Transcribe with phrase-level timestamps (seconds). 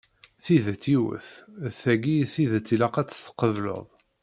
[0.43, 1.27] Tidet yiwet,
[1.63, 3.85] d tagi i d tidet ilaq ad tt-tqebleḍ.